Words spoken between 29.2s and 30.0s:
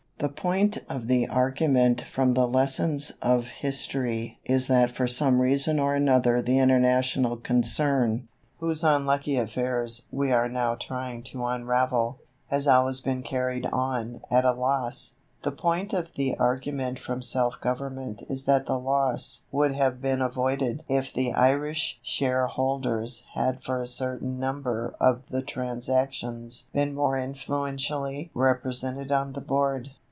the Board.